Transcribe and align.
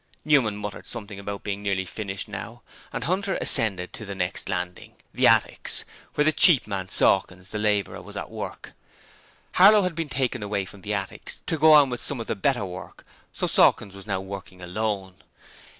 Newman 0.25 0.57
muttered 0.57 0.87
something 0.87 1.19
about 1.19 1.43
being 1.43 1.61
nearly 1.61 1.85
finished 1.85 2.27
now, 2.27 2.63
and 2.91 3.03
Hunter 3.03 3.37
ascended 3.39 3.93
to 3.93 4.03
the 4.03 4.15
next 4.15 4.49
landing 4.49 4.95
the 5.13 5.27
attics, 5.27 5.85
where 6.15 6.25
the 6.25 6.31
cheap 6.31 6.65
man 6.65 6.89
Sawkins, 6.89 7.51
the 7.51 7.59
labourer 7.59 8.01
was 8.01 8.17
at 8.17 8.31
work. 8.31 8.73
Harlow 9.51 9.83
had 9.83 9.93
been 9.93 10.09
taken 10.09 10.41
away 10.41 10.65
from 10.65 10.81
the 10.81 10.95
attics 10.95 11.41
to 11.45 11.55
go 11.55 11.73
on 11.73 11.91
with 11.91 12.01
some 12.01 12.19
of 12.19 12.25
the 12.25 12.35
better 12.35 12.65
work, 12.65 13.05
so 13.31 13.45
Sawkins 13.45 13.93
was 13.93 14.07
now 14.07 14.19
working 14.19 14.59
alone. 14.59 15.17